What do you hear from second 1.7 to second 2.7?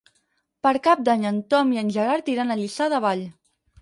i en Gerard iran a